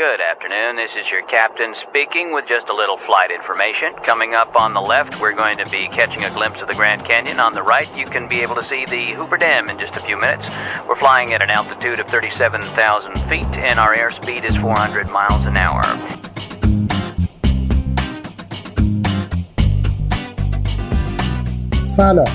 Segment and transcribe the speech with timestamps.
[0.00, 0.76] Good afternoon.
[0.76, 3.92] This is your captain speaking with just a little flight information.
[4.02, 7.04] Coming up on the left, we're going to be catching a glimpse of the Grand
[7.04, 7.38] Canyon.
[7.38, 10.00] On the right, you can be able to see the Hoover Dam in just a
[10.00, 10.50] few minutes.
[10.88, 15.58] We're flying at an altitude of 37,000 feet, and our airspeed is 400 miles an
[15.58, 15.82] hour.
[21.82, 22.32] سلام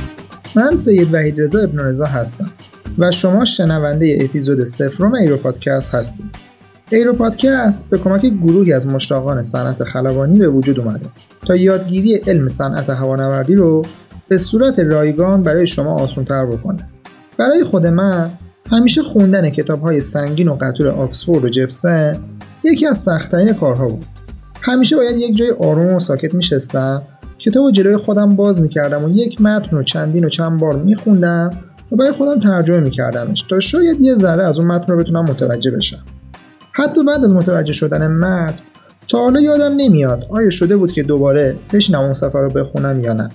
[0.56, 2.54] من سید وحید رضا ابن رضا هستم
[2.98, 6.49] و شما شنونده اپیزود سفرم ایرو پادکست هستید
[6.93, 11.07] ایرو پادکست به کمک گروهی از مشتاقان صنعت خلبانی به وجود اومده
[11.47, 13.83] تا یادگیری علم صنعت هوانوردی رو
[14.29, 16.89] به صورت رایگان برای شما آسانتر بکنه.
[17.39, 18.31] برای خود من
[18.71, 22.17] همیشه خوندن کتاب های سنگین و قطور آکسفورد و جپسن
[22.65, 24.05] یکی از سختترین کارها بود.
[24.63, 27.03] همیشه باید یک جای آروم و ساکت میشستم
[27.39, 31.51] کتاب و جلوی خودم باز می‌کردم و یک متن و چندین و چند بار میخوندم
[31.93, 35.71] و برای خودم ترجمه میکردمش تا شاید یه ذره از اون متن رو بتونم متوجه
[35.71, 36.05] بشم.
[36.81, 38.65] حتی بعد از متوجه شدن متن
[39.09, 43.13] تا حالا یادم نمیاد آیا شده بود که دوباره بشینم اون سفر رو بخونم یا
[43.13, 43.29] نه.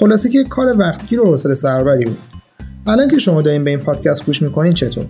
[0.00, 2.18] خلاصه که کار وقتگیر و حوصله سربری بود.
[2.86, 5.04] الان که شما دارین به این پادکست گوش می‌کنین چطور؟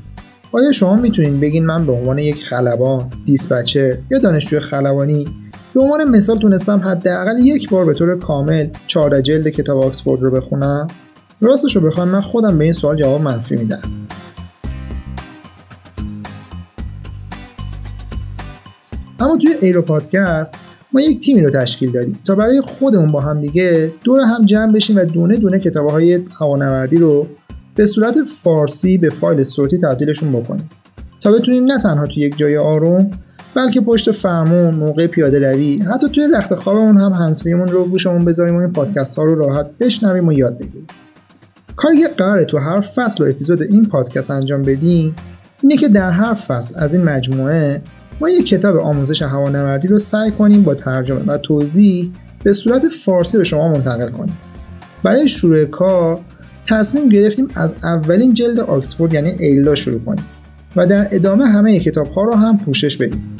[0.53, 5.29] آیا شما می‌تونین بگین من به عنوان یک خلبان دیسپچه یا دانشجوی خلبانی
[5.75, 10.31] به عنوان مثال تونستم حداقل یک بار به طور کامل 14 جلد کتاب آکسفورد رو
[10.31, 10.87] بخونم؟
[11.41, 13.83] راستش رو بخوام من خودم به این سوال جواب منفی میدم.
[19.21, 20.57] اما توی ایرو پادکست
[20.93, 24.73] ما یک تیمی رو تشکیل دادیم تا برای خودمون با هم دیگه دور هم جمع
[24.73, 27.27] بشیم و دونه دونه کتاب های هوانوردی رو
[27.75, 30.71] به صورت فارسی به فایل صوتی تبدیلشون بکنیم
[31.21, 33.11] تا بتونیم نه تنها توی یک جای آروم
[33.55, 38.57] بلکه پشت فرمون موقع پیاده روی حتی توی رخت خوابمون هم هنسفریمون رو گوشمون بذاریم
[38.57, 40.87] و این پادکست ها رو راحت بشنویم و یاد بگیریم.
[41.77, 45.15] کاری که قراره تو هر فصل و اپیزود این پادکست انجام بدیم
[45.63, 47.83] اینه که در هر فصل از این مجموعه
[48.21, 52.13] ما یک کتاب آموزش هوانوردی رو سعی کنیم با ترجمه و توضیح
[52.45, 54.39] به صورت فارسی به شما منتقل کنیم.
[55.03, 56.21] برای شروع کار
[56.65, 60.25] تصمیم گرفتیم از اولین جلد آکسفورد یعنی ایلا شروع کنیم
[60.77, 63.37] و در ادامه همه کتاب ها رو هم پوشش بدیم.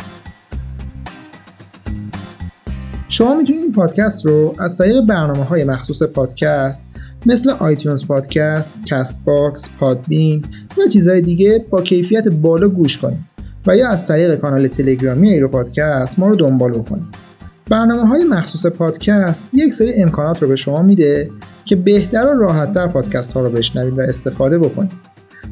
[3.09, 6.85] شما می‌تونید این پادکست رو از طریق برنامه های مخصوص پادکست
[7.27, 10.45] مثل iTunes Podcast، Castbox، Podbean
[10.79, 13.28] و چیزهای دیگه با کیفیت بالا گوش کنید.
[13.67, 17.29] و یا از طریق کانال تلگرامی ایرو پادکست ما رو دنبال بکنید.
[17.71, 21.31] برنامه های مخصوص پادکست یک سری امکانات رو به شما میده
[21.65, 24.93] که بهتر و راحتتر پادکست ها رو بشنوید و استفاده بکنید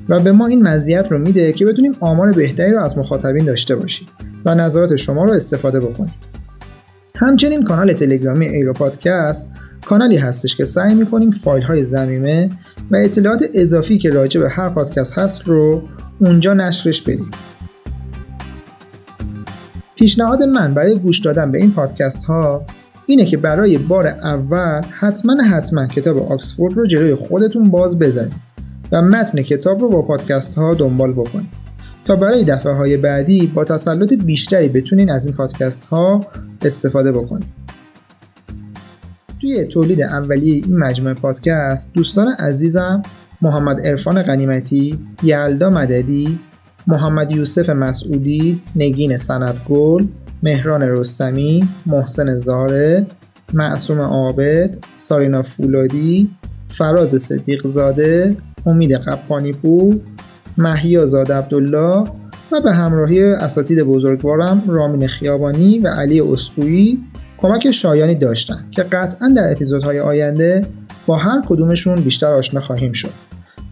[0.09, 3.77] و به ما این مزیت رو میده که بتونیم آمار بهتری رو از مخاطبین داشته
[3.77, 4.09] باشیم
[4.45, 6.15] و نظرات شما رو استفاده بکنیم.
[7.15, 9.53] همچنین کانال تلگرامی ایرو پادکست
[9.87, 12.51] کانالی هستش که سعی می‌کنیم فایل های زمینه
[12.91, 15.83] و اطلاعات اضافی که راجع به هر پادکست هست رو
[16.21, 17.31] اونجا نشرش بدیم.
[19.97, 22.67] پیشنهاد من برای گوش دادن به این پادکست ها
[23.07, 28.33] اینه که برای بار اول حتما حتما کتاب آکسفورد رو جلوی خودتون باز بزنید
[28.93, 31.49] و متن کتاب رو با پادکست ها دنبال بکنید.
[32.05, 36.27] تا برای دفعه های بعدی با تسلط بیشتری بتونین از این پادکست ها
[36.63, 37.47] استفاده بکنید.
[39.41, 43.03] توی تولید اولیه این مجموعه پادکست دوستان عزیزم
[43.43, 46.39] محمد عرفان غنیمتی، یلدا مددی،
[46.87, 50.07] محمد یوسف مسعودی، نگین سندگل،
[50.43, 53.07] مهران رستمی، محسن زاره،
[53.55, 56.31] معصوم عابد، سارینا فولادی،
[56.69, 58.37] فراز صدیق زاده،
[58.67, 59.97] امید قپانی پور،
[60.59, 62.05] محیا زاد عبدالله
[62.53, 67.01] و به همراهی اساتید بزرگوارم رامین خیابانی و علی اسکویی
[67.39, 70.67] کمک شایانی داشتن که قطعا در اپیزودهای آینده
[71.07, 73.13] با هر کدومشون بیشتر آشنا خواهیم شد.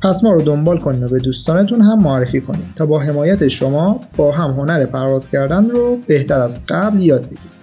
[0.05, 4.01] پس ما رو دنبال کنید و به دوستانتون هم معرفی کنید تا با حمایت شما
[4.17, 7.54] با هم هنر پرواز کردن رو بهتر از قبل یاد بگیرید